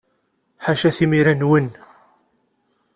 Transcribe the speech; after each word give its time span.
Ḥaca 0.65 0.89
timira-nwen! 0.97 1.67